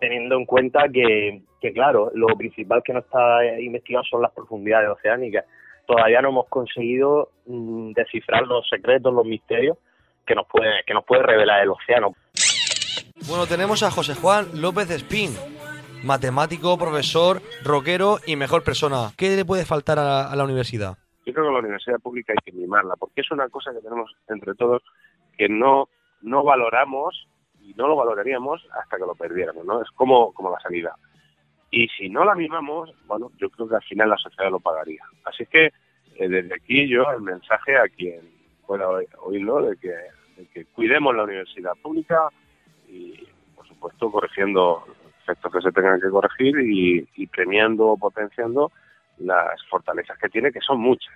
teniendo 0.00 0.34
en 0.34 0.44
cuenta 0.44 0.88
que, 0.88 1.42
que, 1.60 1.72
claro, 1.72 2.10
lo 2.14 2.26
principal 2.36 2.82
que 2.84 2.92
no 2.92 2.98
está 2.98 3.44
investigado 3.60 4.04
son 4.04 4.22
las 4.22 4.32
profundidades 4.32 4.90
oceánicas. 4.90 5.44
Todavía 5.86 6.22
no 6.22 6.30
hemos 6.30 6.48
conseguido 6.48 7.28
mm, 7.46 7.92
descifrar 7.92 8.48
los 8.48 8.68
secretos, 8.68 9.14
los 9.14 9.26
misterios 9.26 9.78
que 10.26 10.34
nos 10.34 10.48
puede, 10.48 10.82
que 10.84 10.94
nos 10.94 11.04
puede 11.04 11.22
revelar 11.22 11.62
el 11.62 11.70
océano. 11.70 12.16
Bueno, 13.28 13.46
tenemos 13.46 13.82
a 13.82 13.90
José 13.90 14.14
Juan 14.14 14.46
López 14.60 14.90
Espín, 14.90 15.30
matemático, 16.02 16.78
profesor, 16.78 17.40
rockero 17.64 18.18
y 18.26 18.36
mejor 18.36 18.64
persona. 18.64 19.10
¿Qué 19.16 19.36
le 19.36 19.44
puede 19.44 19.64
faltar 19.64 19.98
a 19.98 20.34
la, 20.34 20.44
universidad? 20.44 20.96
Yo 21.26 21.32
creo 21.32 21.46
que 21.46 21.52
la 21.52 21.58
universidad 21.60 22.00
pública 22.00 22.32
hay 22.32 22.44
que 22.44 22.52
mimarla, 22.52 22.96
porque 22.96 23.20
es 23.20 23.30
una 23.30 23.48
cosa 23.48 23.72
que 23.72 23.80
tenemos 23.80 24.10
entre 24.28 24.54
todos 24.54 24.82
que 25.36 25.48
no, 25.48 25.88
no 26.22 26.42
valoramos 26.42 27.28
y 27.60 27.74
no 27.74 27.86
lo 27.86 27.96
valoraríamos 27.96 28.66
hasta 28.80 28.96
que 28.96 29.06
lo 29.06 29.14
perdiéramos, 29.14 29.64
¿no? 29.64 29.82
Es 29.82 29.90
como, 29.90 30.32
como 30.32 30.50
la 30.50 30.60
sanidad. 30.60 30.92
Y 31.70 31.88
si 31.88 32.08
no 32.08 32.24
la 32.24 32.34
mimamos, 32.34 32.92
bueno, 33.06 33.30
yo 33.38 33.48
creo 33.50 33.68
que 33.68 33.76
al 33.76 33.82
final 33.84 34.10
la 34.10 34.18
sociedad 34.18 34.50
lo 34.50 34.60
pagaría. 34.60 35.04
Así 35.24 35.46
que 35.46 35.66
eh, 36.16 36.28
desde 36.28 36.54
aquí 36.54 36.88
yo 36.88 37.04
el 37.10 37.22
mensaje 37.22 37.76
a 37.76 37.88
quien 37.88 38.20
pueda 38.66 38.88
oírlo 39.20 39.62
de 39.62 39.76
que 39.76 40.64
cuidemos 40.74 41.14
la 41.14 41.24
universidad 41.24 41.72
pública 41.82 42.28
y, 42.92 43.26
por 43.56 43.66
supuesto, 43.66 44.10
corrigiendo 44.10 44.84
efectos 45.22 45.52
que 45.52 45.60
se 45.60 45.72
tengan 45.72 46.00
que 46.00 46.10
corregir 46.10 46.58
y, 46.60 47.08
y 47.16 47.26
premiando 47.26 47.86
o 47.86 47.96
potenciando 47.96 48.70
las 49.18 49.64
fortalezas 49.70 50.18
que 50.18 50.28
tiene, 50.28 50.52
que 50.52 50.60
son 50.60 50.80
muchas. 50.80 51.14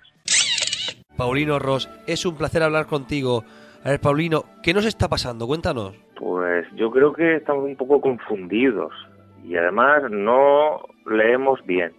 Paulino 1.15 1.59
Ross, 1.59 1.89
es 2.07 2.25
un 2.25 2.37
placer 2.37 2.63
hablar 2.63 2.85
contigo. 2.85 3.43
A 3.83 3.89
ver, 3.89 3.99
Paulino, 3.99 4.43
¿qué 4.63 4.73
nos 4.73 4.85
está 4.85 5.07
pasando? 5.07 5.47
Cuéntanos. 5.47 5.95
Pues 6.15 6.67
yo 6.75 6.91
creo 6.91 7.13
que 7.13 7.37
estamos 7.37 7.65
un 7.65 7.75
poco 7.75 8.01
confundidos 8.01 8.93
y 9.43 9.55
además 9.55 10.03
no 10.09 10.81
leemos 11.05 11.63
bien. 11.65 11.93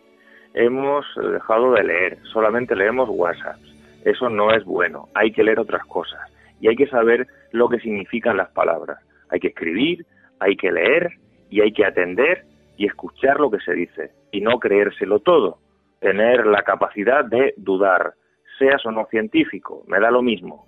Hemos 0.55 1.05
dejado 1.17 1.73
de 1.73 1.85
leer, 1.85 2.19
solamente 2.33 2.75
leemos 2.75 3.09
WhatsApp. 3.11 3.57
Eso 4.05 4.29
no 4.29 4.53
es 4.53 4.65
bueno, 4.65 5.09
hay 5.15 5.33
que 5.33 5.43
leer 5.43 5.59
otras 5.59 5.85
cosas 5.87 6.21
y 6.61 6.69
hay 6.69 6.77
que 6.77 6.87
saber 6.89 7.27
lo 7.53 7.69
que 7.69 7.81
significan 7.81 8.37
las 8.37 8.49
palabras. 8.51 8.99
Hay 9.31 9.41
que 9.41 9.49
escribir, 9.49 10.07
hay 10.41 10.57
que 10.57 10.73
leer 10.73 11.11
y 11.51 11.61
hay 11.61 11.73
que 11.73 11.85
atender 11.85 12.45
y 12.77 12.87
escuchar 12.87 13.41
lo 13.41 13.51
que 13.51 13.59
se 13.61 13.73
dice 13.73 14.11
y 14.31 14.41
no 14.41 14.59
creérselo 14.59 15.21
todo. 15.21 15.59
Tener 16.01 16.47
la 16.47 16.63
capacidad 16.63 17.25
de 17.25 17.55
dudar, 17.57 18.15
seas 18.59 18.85
o 18.87 18.91
no 18.91 19.07
científico, 19.07 19.83
me 19.89 19.99
da 19.99 20.11
lo 20.11 20.23
mismo. 20.23 20.67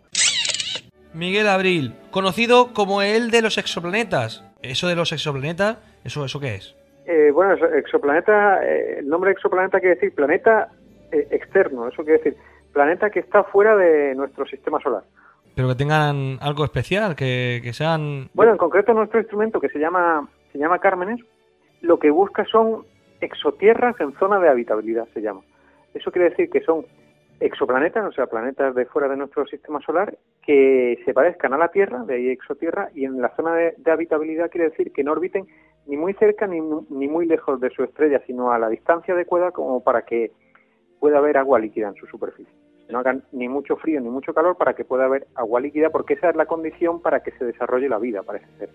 Miguel 1.13 1.49
Abril, 1.49 1.95
conocido 2.11 2.73
como 2.73 3.03
el 3.03 3.31
de 3.31 3.43
los 3.43 3.59
exoplanetas. 3.59 4.45
¿Eso 4.63 4.89
de 4.89 4.95
los 4.95 5.13
exoplanetas? 5.13 5.79
¿Eso, 6.05 6.25
eso 6.25 6.39
qué 6.39 6.55
es? 6.55 6.77
Eh, 7.07 7.31
bueno, 7.33 7.55
exoplaneta, 7.55 8.65
eh, 8.65 8.99
el 9.01 9.09
nombre 9.09 9.33
exoplaneta 9.33 9.81
quiere 9.81 9.97
decir 9.97 10.15
planeta 10.15 10.69
eh, 11.11 11.27
externo, 11.33 11.89
eso 11.89 12.05
quiere 12.05 12.19
decir 12.19 12.37
planeta 12.73 13.11
que 13.11 13.19
está 13.19 13.43
fuera 13.43 13.75
de 13.77 14.15
nuestro 14.15 14.47
sistema 14.47 14.79
solar. 14.81 15.03
Pero 15.55 15.69
que 15.69 15.75
tengan 15.75 16.39
algo 16.41 16.65
especial, 16.65 17.17
que, 17.17 17.61
que 17.63 17.73
sean... 17.73 18.29
Bueno, 18.35 18.53
en 18.53 18.59
concreto 18.59 18.95
nuestro 18.95 19.21
instrumento 19.21 19.61
que 19.61 19.69
se 19.69 19.79
llama, 19.79 20.29
se 20.53 20.59
llama 20.59 20.79
Cármenes, 20.79 21.21
lo 21.81 21.99
que 21.99 22.11
busca 22.11 22.45
son 22.45 22.85
exotierras 23.21 23.95
en 24.01 24.13
zona 24.19 24.39
de 24.39 24.49
habitabilidad, 24.49 25.09
se 25.13 25.21
llama. 25.21 25.41
Eso 25.95 26.11
quiere 26.13 26.31
decir 26.31 26.51
que 26.51 26.61
son 26.61 26.87
exoplanetas, 27.41 28.05
o 28.05 28.13
sea, 28.13 28.27
planetas 28.27 28.75
de 28.75 28.85
fuera 28.87 29.09
de 29.09 29.17
nuestro 29.17 29.47
sistema 29.47 29.81
solar, 29.81 30.17
que 30.43 31.01
se 31.05 31.15
parezcan 31.15 31.53
a 31.55 31.59
la 31.59 31.69
Tierra, 31.69 32.05
de 32.05 32.15
ahí 32.15 32.29
exotierra, 32.29 32.91
y 32.95 33.05
en 33.05 33.21
la 33.21 33.35
zona 33.35 33.55
de, 33.55 33.75
de 33.79 33.91
habitabilidad 33.91 34.51
quiere 34.51 34.71
decir 34.71 34.93
que 34.93 35.03
no 35.03 35.13
orbiten 35.13 35.47
ni 35.87 35.97
muy 35.97 36.15
cerca 36.15 36.47
ni, 36.47 36.61
ni 36.61 37.09
muy 37.09 37.27
lejos 37.27 37.61
de 37.61 37.71
su 37.71 37.83
estrella, 37.83 38.23
sino 38.27 38.53
a 38.53 38.59
la 38.59 38.69
distancia 38.69 39.15
adecuada 39.15 39.51
como 39.51 39.83
para 39.83 40.03
que 40.03 40.33
pueda 41.01 41.19
haber 41.19 41.39
agua 41.39 41.59
líquida 41.59 41.89
en 41.89 41.95
su 41.95 42.07
superficie. 42.07 42.55
No 42.91 42.99
hagan 42.99 43.23
ni 43.33 43.49
mucho 43.49 43.77
frío 43.77 44.01
ni 44.01 44.09
mucho 44.09 44.35
calor 44.35 44.57
para 44.57 44.75
que 44.75 44.85
pueda 44.85 45.05
haber 45.05 45.27
agua 45.35 45.61
líquida, 45.61 45.91
porque 45.91 46.15
esa 46.15 46.31
es 46.31 46.37
la 46.37 46.47
condición 46.47 47.01
para 47.01 47.23
que 47.23 47.33
se 47.33 47.45
desarrolle 47.45 47.89
la 47.89 47.99
vida, 47.99 48.23
parece 48.23 48.47
ser. 48.59 48.71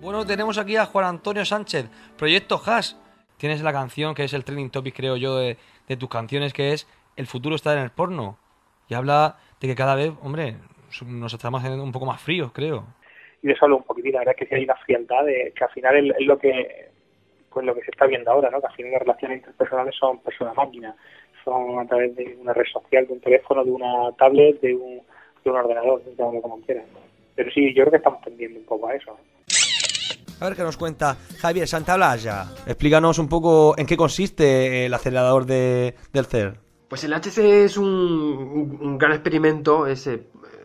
Bueno, 0.00 0.24
tenemos 0.24 0.56
aquí 0.58 0.76
a 0.76 0.86
Juan 0.86 1.04
Antonio 1.04 1.44
Sánchez, 1.44 1.86
Proyecto 2.16 2.60
Hash. 2.64 2.94
Tienes 3.36 3.62
la 3.62 3.72
canción 3.72 4.14
que 4.14 4.24
es 4.24 4.32
el 4.32 4.44
trending 4.44 4.70
topic, 4.70 4.96
creo 4.96 5.16
yo, 5.16 5.36
de, 5.36 5.56
de 5.88 5.96
tus 5.96 6.08
canciones, 6.08 6.52
que 6.52 6.72
es 6.72 6.86
El 7.16 7.26
futuro 7.26 7.54
está 7.56 7.72
en 7.74 7.80
el 7.80 7.90
porno. 7.90 8.38
Y 8.88 8.94
habla 8.94 9.36
de 9.60 9.68
que 9.68 9.74
cada 9.74 9.94
vez, 9.94 10.12
hombre, 10.22 10.56
nos 11.06 11.32
estamos 11.32 11.62
haciendo 11.62 11.82
un 11.84 11.92
poco 11.92 12.06
más 12.06 12.20
fríos, 12.20 12.50
creo. 12.52 12.84
y 13.42 13.46
de 13.46 13.52
eso 13.52 13.64
hablo 13.64 13.76
un 13.78 13.84
poquitín. 13.84 14.12
La 14.12 14.20
verdad 14.20 14.34
es 14.36 14.40
que 14.40 14.46
sí 14.46 14.54
hay 14.54 14.64
una 14.64 14.76
frialdad 14.76 15.24
de, 15.24 15.52
que 15.54 15.64
al 15.64 15.70
final 15.70 15.96
es, 15.96 16.16
es 16.18 16.26
lo 16.26 16.38
que 16.38 16.88
pues 17.52 17.66
lo 17.66 17.74
que 17.74 17.82
se 17.82 17.90
está 17.90 18.06
viendo 18.06 18.30
ahora, 18.30 18.48
¿no? 18.50 18.60
Que 18.60 18.68
al 18.68 18.74
final 18.74 18.92
las 18.92 19.00
relaciones 19.02 19.38
interpersonales 19.38 19.96
son 19.96 20.20
persona-máquina, 20.20 20.94
son 21.44 21.78
a 21.78 21.86
través 21.86 22.14
de 22.16 22.36
una 22.40 22.52
red 22.52 22.64
social, 22.72 23.06
de 23.06 23.12
un 23.12 23.20
teléfono, 23.20 23.64
de 23.64 23.70
una 23.70 24.12
tablet, 24.18 24.60
de 24.60 24.74
un, 24.74 25.00
de 25.44 25.50
un 25.50 25.56
ordenador, 25.56 26.02
llámalo 26.18 26.40
como 26.42 26.60
quieras. 26.62 26.84
Pero 27.34 27.50
sí, 27.52 27.68
yo 27.74 27.82
creo 27.84 27.90
que 27.92 27.96
estamos 27.98 28.20
tendiendo 28.22 28.58
un 28.60 28.66
poco 28.66 28.88
a 28.88 28.94
eso. 28.94 29.10
¿no? 29.12 29.18
A 30.40 30.48
ver 30.48 30.56
qué 30.56 30.62
nos 30.62 30.76
cuenta 30.78 31.16
Javier 31.38 31.68
Santaolalla. 31.68 32.46
Explícanos 32.66 33.18
un 33.18 33.28
poco 33.28 33.74
en 33.76 33.86
qué 33.86 33.96
consiste 33.96 34.86
el 34.86 34.94
acelerador 34.94 35.44
de, 35.44 35.94
del 36.12 36.24
CER. 36.26 36.54
Pues 36.88 37.04
el 37.04 37.12
HC 37.12 37.38
es 37.64 37.76
un, 37.76 37.86
un- 38.80 38.98
gran 38.98 39.12
experimento, 39.12 39.86
es, 39.86 40.06
eh, 40.06 40.22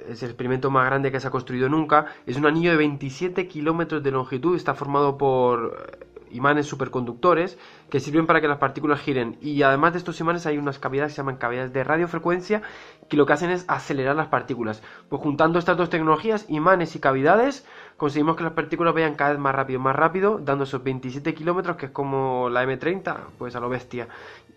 es 0.10 0.24
el 0.24 0.30
experimento 0.30 0.72
más 0.72 0.86
grande 0.88 1.12
que 1.12 1.20
se 1.20 1.28
ha 1.28 1.30
construido 1.30 1.68
nunca. 1.70 2.06
Es 2.26 2.38
un 2.38 2.46
anillo 2.46 2.72
de 2.72 2.78
27 2.78 3.48
kilómetros 3.48 4.02
de 4.02 4.12
longitud, 4.12 4.56
está 4.56 4.74
formado 4.74 5.18
por 5.18 5.78
eh, 6.02 6.05
imanes 6.36 6.68
superconductores 6.68 7.58
que 7.90 8.00
sirven 8.00 8.28
para 8.28 8.42
que 8.42 8.48
las 8.48 8.58
partículas 8.58 9.00
giren. 9.00 9.38
Y 9.42 9.62
además 9.64 9.94
de 9.94 10.00
estos 10.00 10.20
imanes 10.20 10.46
hay 10.46 10.58
unas 10.58 10.80
cavidades 10.80 11.12
que 11.12 11.16
se 11.16 11.22
llaman 11.22 11.38
cavidades 11.38 11.74
de 11.74 11.84
radiofrecuencia 11.84 12.62
que 13.10 13.18
lo 13.18 13.26
que 13.26 13.34
hacen 13.34 13.52
es 13.52 13.66
acelerar 13.68 14.16
las 14.16 14.28
partículas. 14.28 14.82
Pues 15.10 15.22
juntando 15.22 15.60
estas 15.60 15.78
dos 15.78 15.90
tecnologías, 15.90 16.46
imanes 16.50 16.96
y 16.96 17.00
cavidades, 17.00 17.66
conseguimos 17.98 18.36
que 18.36 18.44
las 18.44 18.54
partículas 18.54 18.94
vayan 18.94 19.16
cada 19.16 19.32
vez 19.32 19.40
más 19.40 19.56
rápido, 19.56 19.80
más 19.80 19.96
rápido, 19.96 20.40
dando 20.40 20.64
esos 20.64 20.84
27 20.84 21.34
kilómetros, 21.34 21.78
que 21.78 21.88
es 21.88 21.92
como 21.92 22.50
la 22.50 22.64
M30, 22.64 23.18
pues 23.38 23.56
a 23.56 23.60
lo 23.60 23.70
bestia. 23.70 24.08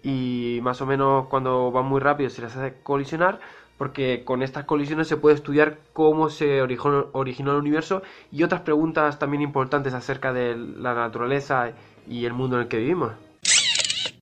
Y 0.03 0.61
más 0.63 0.81
o 0.81 0.87
menos 0.87 1.27
cuando 1.27 1.71
van 1.71 1.87
muy 1.87 2.01
rápido 2.01 2.31
se 2.31 2.43
les 2.43 2.57
hace 2.57 2.75
colisionar, 2.83 3.41
porque 3.79 4.25
con 4.25 4.43
estas 4.43 4.65
colisiones 4.65 5.09
se 5.09 5.17
puede 5.17 5.37
estudiar 5.37 5.79
cómo 5.93 6.29
se 6.29 6.61
originó, 6.61 7.07
originó 7.13 7.53
el 7.53 7.59
universo 7.59 8.03
y 8.31 8.43
otras 8.43 8.61
preguntas 8.63 9.19
también 9.19 9.41
importantes 9.43 9.95
acerca 9.95 10.33
de 10.33 10.57
la 10.57 10.93
naturaleza 10.95 11.71
y 12.07 12.27
el 12.27 12.33
mundo 12.35 12.57
en 12.57 12.63
el 12.63 12.69
que 12.69 12.79
vivimos. 12.79 13.13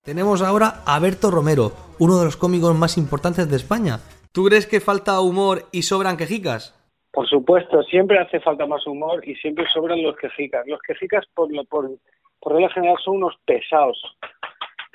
Tenemos 0.05 0.43
ahora 0.43 0.83
a 0.87 0.99
Berto 1.01 1.31
Romero, 1.31 1.73
uno 1.99 2.19
de 2.19 2.27
los 2.27 2.37
cómicos 2.37 2.75
más 2.77 2.97
importantes 2.97 3.51
de 3.51 3.57
España. 3.57 3.99
¿Tú 4.33 4.45
crees 4.45 4.67
que 4.67 4.81
falta 4.81 5.21
humor 5.21 5.65
y 5.73 5.83
sobran 5.83 6.17
quejicas? 6.17 6.75
Por 7.11 7.27
supuesto, 7.29 7.83
siempre 7.85 8.19
hace 8.19 8.39
falta 8.41 8.67
más 8.67 8.87
humor 8.87 9.27
y 9.27 9.35
siempre 9.37 9.65
sobran 9.73 10.03
los 10.03 10.15
quejicas. 10.17 10.65
Los 10.67 10.81
quejicas, 10.87 11.25
por, 11.35 11.51
lo- 11.51 11.65
por, 11.65 11.91
por 12.39 12.53
regla 12.53 12.69
general, 12.71 12.97
son 13.03 13.17
unos 13.17 13.35
pesados. 13.47 13.99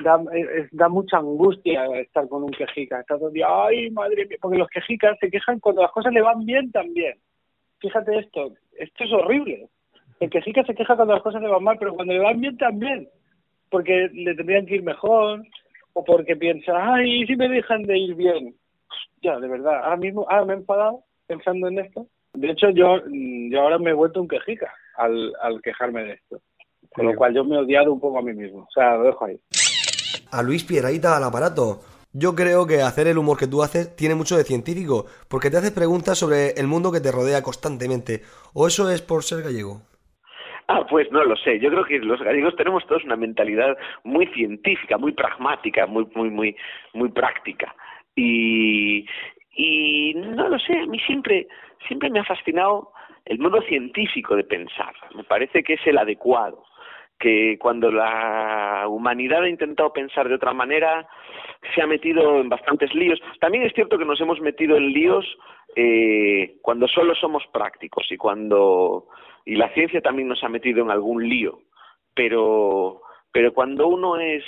Da, 0.03 0.19
eh, 0.33 0.67
da 0.71 0.89
mucha 0.89 1.17
angustia 1.17 1.85
estar 1.99 2.27
con 2.27 2.43
un 2.43 2.51
quejica. 2.51 2.99
Está 2.99 3.17
todo 3.17 3.27
el 3.27 3.33
día, 3.33 3.47
ay, 3.49 3.89
madre 3.91 4.25
mía, 4.25 4.37
porque 4.41 4.57
los 4.57 4.69
quejicas 4.69 5.17
se 5.19 5.29
quejan 5.29 5.59
cuando 5.59 5.81
las 5.81 5.91
cosas 5.91 6.13
le 6.13 6.21
van 6.21 6.45
bien 6.45 6.71
también. 6.71 7.17
Fíjate 7.79 8.19
esto, 8.19 8.53
esto 8.77 9.03
es 9.03 9.11
horrible. 9.11 9.67
El 10.19 10.29
quejica 10.29 10.63
se 10.63 10.75
queja 10.75 10.95
cuando 10.95 11.15
las 11.15 11.23
cosas 11.23 11.41
le 11.41 11.47
van 11.47 11.63
mal, 11.63 11.77
pero 11.79 11.95
cuando 11.95 12.13
le 12.13 12.19
van 12.19 12.39
bien 12.39 12.57
también. 12.57 13.09
Porque 13.69 14.09
le 14.13 14.35
tendrían 14.35 14.65
que 14.65 14.75
ir 14.75 14.83
mejor, 14.83 15.41
o 15.93 16.03
porque 16.03 16.35
piensa, 16.35 16.93
ay, 16.93 17.25
si 17.25 17.35
me 17.35 17.49
dejan 17.49 17.83
de 17.83 17.97
ir 17.97 18.15
bien. 18.15 18.55
Ya, 19.21 19.39
de 19.39 19.47
verdad, 19.47 19.83
ahora 19.83 19.97
mismo, 19.97 20.25
ahora 20.29 20.45
me 20.45 20.53
he 20.53 20.57
enfadado 20.57 21.03
pensando 21.27 21.67
en 21.67 21.79
esto. 21.79 22.07
De 22.33 22.49
hecho, 22.49 22.69
yo, 22.69 23.01
yo 23.07 23.61
ahora 23.61 23.77
me 23.77 23.91
he 23.91 23.93
vuelto 23.93 24.21
un 24.21 24.27
quejica 24.27 24.73
al, 24.95 25.33
al 25.41 25.61
quejarme 25.61 26.03
de 26.03 26.13
esto. 26.13 26.41
Con 26.93 27.05
lo 27.05 27.15
cual 27.15 27.33
yo 27.33 27.43
me 27.45 27.55
he 27.55 27.59
odiado 27.59 27.93
un 27.93 27.99
poco 27.99 28.19
a 28.19 28.21
mí 28.21 28.33
mismo. 28.33 28.63
O 28.63 28.71
sea, 28.73 28.95
lo 28.95 29.03
dejo 29.03 29.25
ahí. 29.25 29.39
A 30.31 30.43
Luis 30.43 30.63
Piedraíta 30.63 31.15
al 31.17 31.23
aparato. 31.23 31.81
Yo 32.13 32.35
creo 32.35 32.67
que 32.67 32.81
hacer 32.81 33.07
el 33.07 33.17
humor 33.17 33.37
que 33.37 33.47
tú 33.47 33.63
haces 33.63 33.95
tiene 33.95 34.15
mucho 34.15 34.35
de 34.35 34.43
científico, 34.43 35.05
porque 35.29 35.49
te 35.49 35.57
haces 35.57 35.71
preguntas 35.71 36.17
sobre 36.17 36.51
el 36.59 36.67
mundo 36.67 36.91
que 36.91 36.99
te 36.99 37.11
rodea 37.11 37.41
constantemente. 37.41 38.21
¿O 38.53 38.67
eso 38.67 38.89
es 38.89 39.01
por 39.01 39.23
ser 39.23 39.43
gallego? 39.43 39.81
Ah, 40.67 40.85
pues 40.89 41.11
no 41.11 41.23
lo 41.23 41.35
sé. 41.37 41.59
Yo 41.59 41.69
creo 41.69 41.85
que 41.85 41.99
los 41.99 42.21
gallegos 42.21 42.55
tenemos 42.55 42.85
todos 42.85 43.03
una 43.03 43.15
mentalidad 43.15 43.77
muy 44.03 44.27
científica, 44.27 44.97
muy 44.97 45.13
pragmática, 45.13 45.85
muy, 45.85 46.05
muy, 46.15 46.29
muy, 46.29 46.55
muy 46.93 47.09
práctica. 47.09 47.73
Y, 48.15 49.05
y 49.55 50.13
no 50.15 50.49
lo 50.49 50.59
sé, 50.59 50.77
a 50.79 50.85
mí 50.85 50.99
siempre, 50.99 51.47
siempre 51.87 52.09
me 52.09 52.19
ha 52.19 52.25
fascinado 52.25 52.91
el 53.25 53.39
modo 53.39 53.61
científico 53.63 54.35
de 54.35 54.43
pensar. 54.43 54.93
Me 55.15 55.23
parece 55.23 55.63
que 55.63 55.73
es 55.73 55.81
el 55.85 55.97
adecuado. 55.97 56.63
Que 57.21 57.57
cuando 57.59 57.91
la 57.91 58.85
humanidad 58.89 59.43
ha 59.43 59.49
intentado 59.49 59.93
pensar 59.93 60.27
de 60.27 60.35
otra 60.35 60.53
manera, 60.53 61.07
se 61.75 61.81
ha 61.81 61.87
metido 61.87 62.41
en 62.41 62.49
bastantes 62.49 62.93
líos. 62.95 63.21
También 63.39 63.63
es 63.63 63.73
cierto 63.73 63.97
que 63.97 64.05
nos 64.05 64.19
hemos 64.19 64.41
metido 64.41 64.75
en 64.75 64.91
líos 64.91 65.25
eh, 65.75 66.55
cuando 66.61 66.87
solo 66.87 67.15
somos 67.15 67.43
prácticos 67.53 68.11
y 68.11 68.17
cuando 68.17 69.07
y 69.45 69.55
la 69.55 69.73
ciencia 69.73 70.01
también 70.01 70.27
nos 70.27 70.43
ha 70.43 70.49
metido 70.49 70.83
en 70.83 70.91
algún 70.91 71.29
lío. 71.29 71.59
Pero 72.15 73.01
pero 73.31 73.53
cuando 73.53 73.87
uno 73.87 74.17
es 74.17 74.43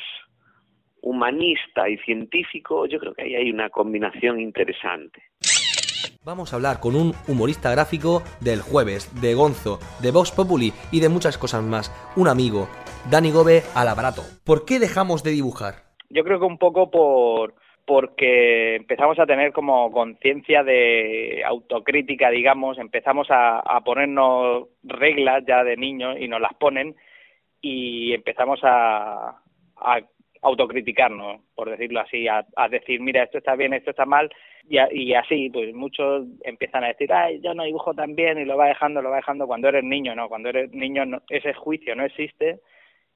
humanista 1.01 1.89
y 1.89 1.97
científico, 1.99 2.85
yo 2.85 2.99
creo 2.99 3.13
que 3.13 3.23
ahí 3.23 3.35
hay 3.35 3.51
una 3.51 3.69
combinación 3.69 4.39
interesante. 4.39 5.21
Vamos 6.25 6.53
a 6.53 6.55
hablar 6.55 6.79
con 6.79 6.95
un 6.95 7.11
humorista 7.27 7.69
gráfico 7.69 8.23
del 8.39 8.61
jueves, 8.61 9.11
de 9.19 9.33
Gonzo, 9.33 9.79
de 10.01 10.11
Vox 10.11 10.31
Populi 10.31 10.71
y 10.89 11.01
de 11.01 11.09
muchas 11.09 11.37
cosas 11.37 11.61
más. 11.61 11.91
Un 12.15 12.29
amigo, 12.29 12.69
Dani 13.11 13.29
Gobe 13.29 13.63
al 13.75 13.89
aparato. 13.89 14.21
¿Por 14.45 14.63
qué 14.63 14.79
dejamos 14.79 15.21
de 15.21 15.31
dibujar? 15.31 15.83
Yo 16.09 16.23
creo 16.23 16.39
que 16.39 16.45
un 16.45 16.57
poco 16.57 16.89
por 16.89 17.55
porque 17.85 18.77
empezamos 18.77 19.19
a 19.19 19.25
tener 19.25 19.51
como 19.51 19.91
conciencia 19.91 20.63
de 20.63 21.43
autocrítica, 21.45 22.29
digamos, 22.29 22.77
empezamos 22.77 23.27
a, 23.29 23.61
ponernos 23.83 24.69
reglas 24.83 25.43
ya 25.45 25.65
de 25.65 25.75
niños 25.75 26.15
y 26.17 26.29
nos 26.29 26.39
las 26.39 26.53
ponen 26.53 26.95
y 27.59 28.13
empezamos 28.13 28.61
a, 28.63 29.41
a 29.75 29.99
autocriticarnos, 30.43 31.41
por 31.55 31.69
decirlo 31.69 32.01
así, 32.01 32.27
a, 32.27 32.45
decir, 32.69 33.00
mira, 33.00 33.23
esto 33.23 33.38
está 33.38 33.55
bien, 33.55 33.73
esto 33.73 33.91
está 33.91 34.05
mal, 34.05 34.29
y, 34.67 35.13
así, 35.13 35.50
pues 35.50 35.73
muchos 35.73 36.25
empiezan 36.43 36.83
a 36.83 36.88
decir, 36.88 37.12
ay, 37.12 37.41
yo 37.41 37.53
no 37.53 37.63
dibujo 37.63 37.93
tan 37.93 38.15
bien, 38.15 38.38
y 38.39 38.45
lo 38.45 38.57
va 38.57 38.67
dejando, 38.67 39.01
lo 39.01 39.09
va 39.09 39.17
dejando, 39.17 39.47
cuando 39.47 39.69
eres 39.69 39.83
niño, 39.83 40.15
¿no? 40.15 40.29
Cuando 40.29 40.50
eres 40.50 40.71
niño 40.71 41.03
ese 41.29 41.53
juicio 41.53 41.95
no 41.95 42.05
existe, 42.05 42.59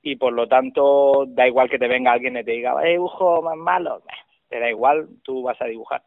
y 0.01 0.15
por 0.15 0.33
lo 0.33 0.47
tanto 0.47 1.25
da 1.27 1.47
igual 1.47 1.69
que 1.69 1.79
te 1.79 1.87
venga 1.87 2.13
alguien 2.13 2.37
y 2.37 2.43
te 2.43 2.51
diga, 2.51 2.73
eh, 2.85 2.91
dibujo 2.91 3.41
más 3.41 3.57
malo, 3.57 4.01
te 4.49 4.59
da 4.59 4.69
igual, 4.69 5.07
tú 5.23 5.43
vas 5.43 5.61
a 5.61 5.65
dibujar. 5.65 6.01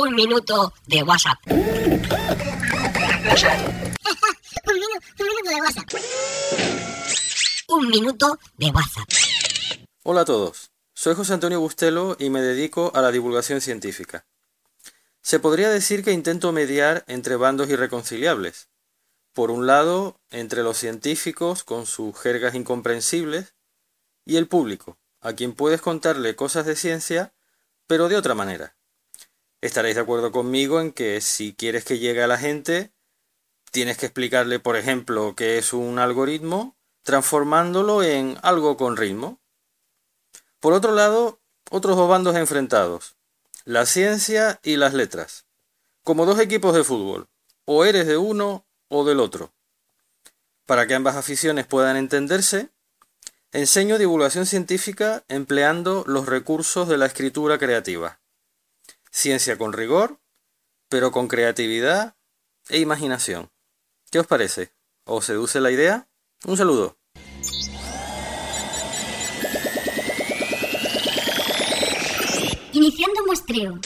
Un 0.00 0.14
minuto 0.14 0.72
de 0.86 1.02
WhatsApp. 1.02 1.38
Un, 4.98 5.06
minuto, 5.06 5.48
de 5.48 5.60
WhatsApp. 5.60 5.88
Un 7.68 7.88
minuto 7.88 8.38
de 8.56 8.66
WhatsApp. 8.70 9.08
Hola 10.02 10.22
a 10.22 10.24
todos, 10.24 10.72
soy 10.94 11.14
José 11.14 11.34
Antonio 11.34 11.60
Bustelo 11.60 12.16
y 12.18 12.30
me 12.30 12.40
dedico 12.40 12.90
a 12.94 13.02
la 13.02 13.12
divulgación 13.12 13.60
científica. 13.60 14.26
Se 15.22 15.38
podría 15.38 15.70
decir 15.70 16.02
que 16.02 16.12
intento 16.12 16.52
mediar 16.52 17.04
entre 17.06 17.36
bandos 17.36 17.68
irreconciliables. 17.68 18.70
Por 19.32 19.50
un 19.50 19.66
lado, 19.66 20.20
entre 20.30 20.62
los 20.62 20.78
científicos 20.78 21.62
con 21.62 21.86
sus 21.86 22.18
jergas 22.18 22.54
incomprensibles 22.54 23.54
y 24.24 24.36
el 24.36 24.48
público, 24.48 24.98
a 25.20 25.34
quien 25.34 25.52
puedes 25.52 25.80
contarle 25.80 26.34
cosas 26.34 26.66
de 26.66 26.74
ciencia, 26.74 27.34
pero 27.86 28.08
de 28.08 28.16
otra 28.16 28.34
manera. 28.34 28.76
Estaréis 29.60 29.96
de 29.96 30.00
acuerdo 30.00 30.32
conmigo 30.32 30.80
en 30.80 30.92
que 30.92 31.20
si 31.20 31.54
quieres 31.54 31.84
que 31.84 31.98
llegue 31.98 32.22
a 32.22 32.28
la 32.28 32.38
gente, 32.38 32.92
tienes 33.70 33.96
que 33.96 34.06
explicarle, 34.06 34.58
por 34.58 34.76
ejemplo, 34.76 35.34
qué 35.36 35.58
es 35.58 35.72
un 35.72 35.98
algoritmo, 35.98 36.76
transformándolo 37.02 38.02
en 38.02 38.38
algo 38.42 38.76
con 38.76 38.96
ritmo. 38.96 39.40
Por 40.60 40.72
otro 40.72 40.92
lado, 40.92 41.40
otros 41.70 41.96
dos 41.96 42.08
bandos 42.08 42.36
enfrentados, 42.36 43.16
la 43.64 43.86
ciencia 43.86 44.60
y 44.62 44.76
las 44.76 44.94
letras, 44.94 45.46
como 46.02 46.26
dos 46.26 46.40
equipos 46.40 46.74
de 46.74 46.84
fútbol, 46.84 47.28
o 47.64 47.84
eres 47.84 48.06
de 48.06 48.16
uno 48.16 48.66
o 48.88 49.04
del 49.04 49.20
otro. 49.20 49.52
Para 50.66 50.86
que 50.86 50.94
ambas 50.94 51.16
aficiones 51.16 51.66
puedan 51.66 51.96
entenderse, 51.96 52.70
enseño 53.52 53.98
divulgación 53.98 54.46
científica 54.46 55.24
empleando 55.28 56.04
los 56.06 56.26
recursos 56.26 56.88
de 56.88 56.98
la 56.98 57.06
escritura 57.06 57.58
creativa. 57.58 58.20
Ciencia 59.10 59.56
con 59.56 59.72
rigor, 59.72 60.18
pero 60.88 61.12
con 61.12 61.28
creatividad 61.28 62.16
e 62.68 62.78
imaginación. 62.78 63.50
¿Qué 64.10 64.18
os 64.18 64.26
parece? 64.26 64.72
¿Os 65.04 65.26
seduce 65.26 65.60
la 65.60 65.70
idea? 65.70 66.08
Un 66.46 66.56
saludo. 66.56 66.96
Iniciando 72.72 73.26
muestreo. 73.26 73.78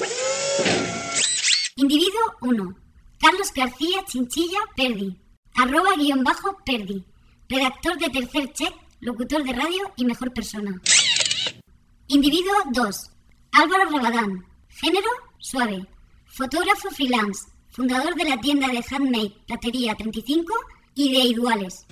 Individuo 1.74 2.20
1. 2.40 2.76
Carlos 3.18 3.52
García 3.52 4.04
Chinchilla 4.06 4.60
Perdi. 4.76 5.18
Arroba 5.56 5.96
guion 5.96 6.22
bajo 6.22 6.56
Perdi. 6.64 7.04
Redactor 7.48 7.98
de 7.98 8.10
tercer 8.10 8.52
check, 8.52 8.74
locutor 9.00 9.42
de 9.42 9.52
radio 9.54 9.92
y 9.96 10.04
mejor 10.04 10.32
persona. 10.32 10.80
Individuo 12.06 12.54
2. 12.70 13.10
Álvaro 13.52 13.90
Rabadán. 13.90 14.46
Género 14.68 15.10
suave. 15.38 15.84
Fotógrafo 16.26 16.90
freelance. 16.90 17.51
Fundador 17.72 18.14
de 18.16 18.28
la 18.28 18.36
tienda 18.36 18.66
de 18.68 18.84
handmade 18.84 19.32
Platería 19.46 19.94
35 19.94 20.52
y 20.94 21.10
de 21.10 21.20
Iduales. 21.32 21.86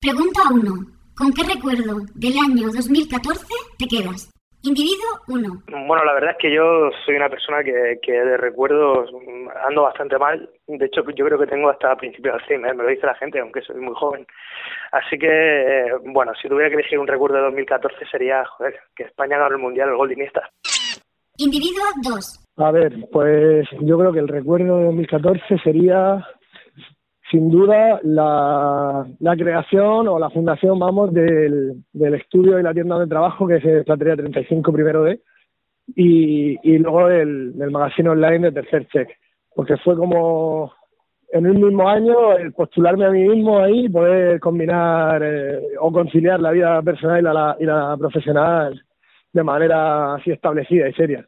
Pregunta 0.00 0.40
1. 0.50 0.60
¿Con 1.14 1.32
qué 1.32 1.46
recuerdo 1.46 2.02
del 2.16 2.34
año 2.34 2.66
2014 2.66 3.46
te 3.78 3.86
quedas? 3.86 4.32
Individuo 4.64 5.22
1. 5.28 5.86
Bueno, 5.86 6.04
la 6.04 6.14
verdad 6.14 6.32
es 6.32 6.38
que 6.38 6.52
yo 6.52 6.90
soy 7.06 7.14
una 7.14 7.28
persona 7.28 7.62
que, 7.62 8.00
que 8.02 8.10
de 8.10 8.36
recuerdos 8.36 9.08
ando 9.64 9.82
bastante 9.82 10.18
mal. 10.18 10.50
De 10.66 10.86
hecho, 10.86 11.02
yo 11.14 11.26
creo 11.26 11.38
que 11.38 11.46
tengo 11.46 11.70
hasta 11.70 11.94
principio 11.94 12.32
de 12.32 12.38
Alzheimer, 12.38 12.74
me 12.74 12.82
lo 12.82 12.88
dice 12.88 13.06
la 13.06 13.14
gente, 13.14 13.38
aunque 13.38 13.62
soy 13.62 13.80
muy 13.80 13.94
joven. 13.94 14.26
Así 14.90 15.16
que, 15.16 15.28
eh, 15.28 15.92
bueno, 16.06 16.32
si 16.42 16.48
tuviera 16.48 16.70
que 16.70 16.74
elegir 16.74 16.98
un 16.98 17.06
recuerdo 17.06 17.36
de 17.36 17.42
2014 17.42 18.04
sería, 18.10 18.44
joder, 18.46 18.80
que 18.96 19.04
España 19.04 19.38
ganó 19.38 19.54
el 19.54 19.62
Mundial, 19.62 19.90
el 19.90 19.96
gol 19.96 20.08
de 20.08 20.14
Iniesta. 20.14 20.50
Individuo 21.38 21.84
2. 22.02 22.41
A 22.56 22.70
ver, 22.70 23.08
pues 23.10 23.66
yo 23.80 23.98
creo 23.98 24.12
que 24.12 24.18
el 24.18 24.28
recuerdo 24.28 24.78
de 24.78 24.84
2014 24.84 25.58
sería 25.64 26.26
sin 27.30 27.50
duda 27.50 27.98
la, 28.02 29.06
creación 29.38 30.06
o 30.06 30.18
la 30.18 30.28
fundación, 30.28 30.78
vamos, 30.78 31.14
del, 31.14 31.82
estudio 31.94 32.60
y 32.60 32.62
la 32.62 32.74
tienda 32.74 32.98
de 32.98 33.06
trabajo 33.06 33.46
que 33.46 33.56
es 33.56 33.64
el 33.64 33.84
Platería 33.84 34.16
35 34.16 34.70
primero 34.70 35.02
D 35.04 35.20
y, 35.96 36.58
y 36.62 36.78
luego 36.78 37.08
el, 37.08 37.56
del 37.56 37.70
magazine 37.70 38.10
online 38.10 38.50
de 38.50 38.52
Tercer 38.52 38.86
Check, 38.88 39.08
porque 39.54 39.78
fue 39.78 39.96
como 39.96 40.74
en 41.32 41.46
un 41.46 41.62
mismo 41.62 41.88
año 41.88 42.36
el 42.36 42.52
postularme 42.52 43.06
a 43.06 43.10
mí 43.10 43.26
mismo 43.26 43.60
ahí 43.60 43.86
y 43.86 43.88
poder 43.88 44.38
combinar 44.38 45.22
eh, 45.24 45.58
o 45.80 45.90
conciliar 45.90 46.38
la 46.38 46.50
vida 46.50 46.82
personal 46.82 47.56
y 47.58 47.62
y 47.62 47.66
la 47.66 47.96
profesional 47.98 48.78
de 49.32 49.42
manera 49.42 50.16
así 50.16 50.30
establecida 50.30 50.86
y 50.86 50.92
seria. 50.92 51.26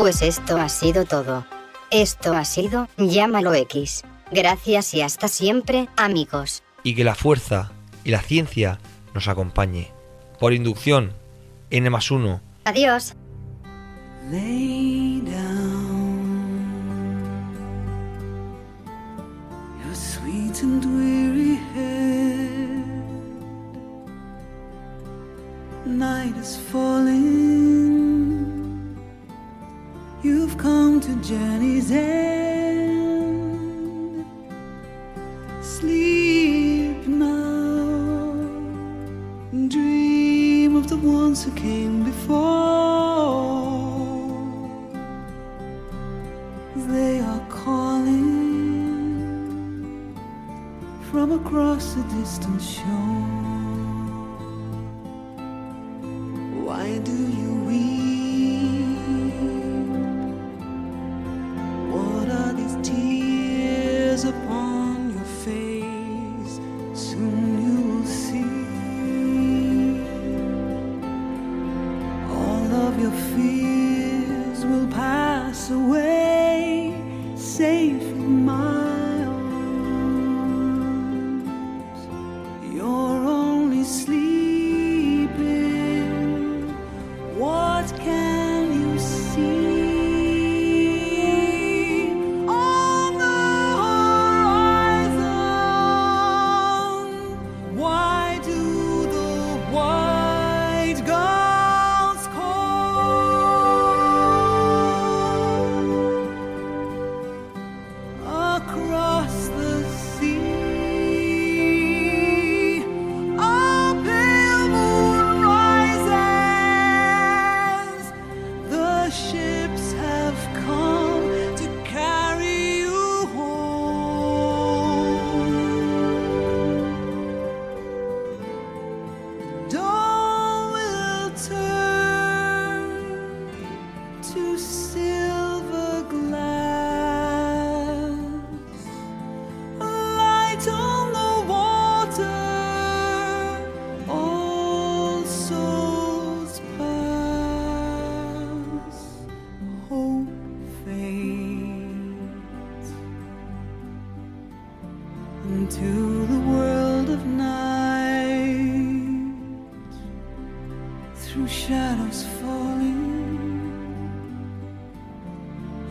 Pues 0.00 0.22
esto 0.22 0.56
ha 0.56 0.70
sido 0.70 1.04
todo. 1.04 1.44
Esto 1.90 2.32
ha 2.32 2.46
sido 2.46 2.88
Llámalo 2.96 3.52
X. 3.52 4.02
Gracias 4.32 4.94
y 4.94 5.02
hasta 5.02 5.28
siempre, 5.28 5.90
amigos. 5.94 6.62
Y 6.82 6.94
que 6.94 7.04
la 7.04 7.14
fuerza 7.14 7.72
y 8.02 8.10
la 8.10 8.22
ciencia 8.22 8.78
nos 9.12 9.28
acompañe. 9.28 9.92
Por 10.38 10.54
inducción, 10.54 11.12
N 11.68 11.90
más 11.90 12.10
1. 12.10 12.40
Adiós. 12.64 13.14
Lay 14.30 15.20
down 15.20 16.40
your 19.84 19.94
sweet 19.94 20.62
and 20.62 20.82
weary 20.82 21.56
head. 21.74 22.86
Night 25.84 26.34
is 26.38 26.56
falling. 26.72 27.39
Come 30.60 31.00
to 31.00 31.14
journey's 31.26 31.90
end. 31.90 32.26
Sleep 35.62 37.06
now. 37.06 38.34
Dream 39.68 40.76
of 40.76 40.88
the 40.88 40.98
ones 40.98 41.44
who 41.44 41.50
came 41.52 42.04
before. 42.04 42.40
They 46.76 47.20
are 47.20 47.46
calling 47.48 48.28
from 51.10 51.32
across 51.32 51.94
the 51.94 52.02
distant 52.18 52.60
shore. 52.60 53.59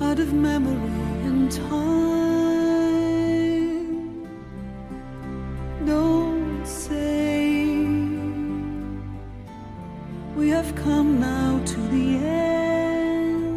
Out 0.01 0.19
of 0.19 0.33
memory 0.33 0.75
and 1.27 1.51
time. 1.51 1.69
Don't 5.85 6.65
say 6.65 7.85
we 10.35 10.49
have 10.49 10.73
come 10.75 11.19
now 11.19 11.59
to 11.65 11.81
the 11.95 12.17
end. 12.17 13.49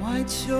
White 0.00 0.30
shores 0.30 0.59